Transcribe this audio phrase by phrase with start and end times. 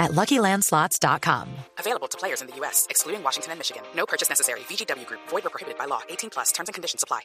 [0.00, 1.46] at LuckyLandSlots.com.
[1.78, 3.82] Available to players in the U.S., excluding Washington and Michigan.
[3.94, 4.60] No purchase necessary.
[4.60, 5.20] VGW Group.
[5.28, 6.00] Void or prohibited by law.
[6.08, 6.50] 18 plus.
[6.52, 7.20] Terms and conditions apply.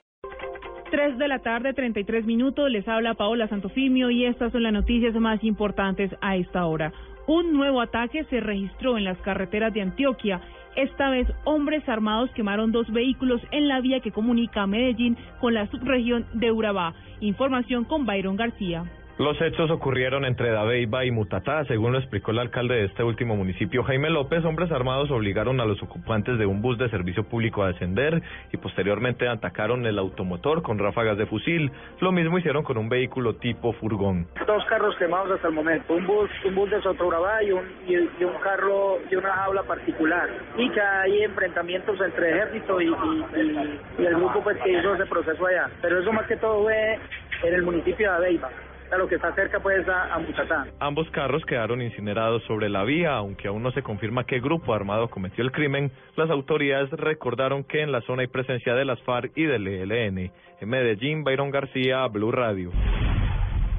[0.91, 2.69] 3 de la tarde, 33 minutos.
[2.69, 6.93] Les habla Paola Santofimio y estas son las noticias más importantes a esta hora.
[7.27, 10.41] Un nuevo ataque se registró en las carreteras de Antioquia.
[10.75, 15.69] Esta vez, hombres armados quemaron dos vehículos en la vía que comunica Medellín con la
[15.71, 16.93] subregión de Urabá.
[17.19, 18.83] Información con Byron García.
[19.17, 21.63] Los hechos ocurrieron entre Dabeiba y Mutatá.
[21.69, 25.65] Según lo explicó el alcalde de este último municipio, Jaime López, hombres armados obligaron a
[25.65, 30.63] los ocupantes de un bus de servicio público a descender y posteriormente atacaron el automotor
[30.63, 31.71] con ráfagas de fusil.
[32.01, 34.27] Lo mismo hicieron con un vehículo tipo furgón.
[34.45, 37.95] Dos carros quemados hasta el momento, un bus, un bus de Sotourabá y un, y,
[37.95, 40.27] un carro y una jaula particular.
[40.57, 45.47] Y que hay enfrentamientos entre ejército y, y, el grupo pues, que hizo ese proceso
[45.47, 45.69] allá.
[45.81, 46.99] Pero eso más que todo fue
[47.43, 48.49] en el municipio de Dabeiba
[48.91, 50.67] a lo que está cerca pues a, a Mutatá.
[50.79, 55.09] Ambos carros quedaron incinerados sobre la vía, aunque aún no se confirma qué grupo armado
[55.09, 55.91] cometió el crimen.
[56.15, 60.31] Las autoridades recordaron que en la zona hay presencia de las FARC y del ELN.
[60.61, 62.71] En Medellín, Byron García, Blue Radio.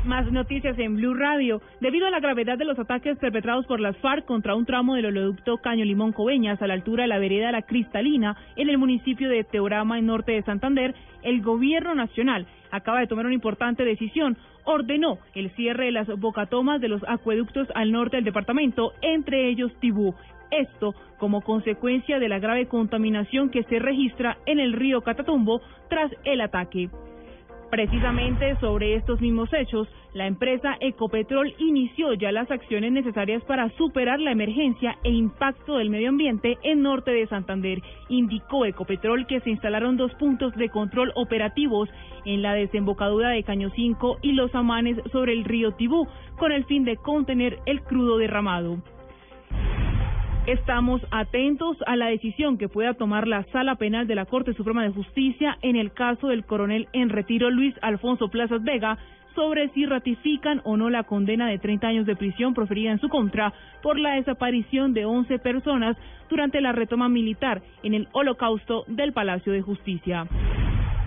[0.06, 1.60] Más noticias en Blue Radio.
[1.80, 5.06] Debido a la gravedad de los ataques perpetrados por las FARC contra un tramo del
[5.06, 9.28] oleoducto Caño Limón Coveñas a la altura de la vereda La Cristalina en el municipio
[9.28, 14.36] de Teorama, en norte de Santander, el gobierno nacional acaba de tomar una importante decisión.
[14.64, 19.72] Ordenó el cierre de las bocatomas de los acueductos al norte del departamento, entre ellos
[19.80, 20.14] Tibú.
[20.50, 26.10] Esto como consecuencia de la grave contaminación que se registra en el río Catatumbo tras
[26.24, 26.88] el ataque.
[27.76, 34.18] Precisamente sobre estos mismos hechos, la empresa Ecopetrol inició ya las acciones necesarias para superar
[34.18, 37.82] la emergencia e impacto del medio ambiente en norte de Santander.
[38.08, 41.90] Indicó Ecopetrol que se instalaron dos puntos de control operativos
[42.24, 46.08] en la desembocadura de Caño 5 y los amanes sobre el río Tibú,
[46.38, 48.78] con el fin de contener el crudo derramado.
[50.46, 54.84] Estamos atentos a la decisión que pueda tomar la Sala Penal de la Corte Suprema
[54.84, 58.96] de Justicia en el caso del coronel en retiro Luis Alfonso Plazas Vega
[59.34, 63.08] sobre si ratifican o no la condena de 30 años de prisión proferida en su
[63.08, 63.52] contra
[63.82, 65.96] por la desaparición de 11 personas
[66.30, 70.28] durante la retoma militar en el holocausto del Palacio de Justicia.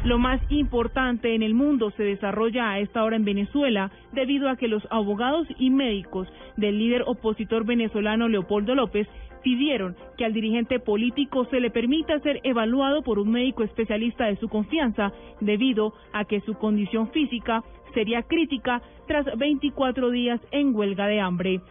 [0.03, 4.55] Lo más importante en el mundo se desarrolla a esta hora en Venezuela debido a
[4.55, 9.09] que los abogados y médicos del líder opositor venezolano Leopoldo López
[9.43, 14.37] pidieron que al dirigente político se le permita ser evaluado por un médico especialista de
[14.37, 15.11] su confianza,
[15.41, 21.61] debido a que su condición física sería crítica tras 24 días en huelga de hambre.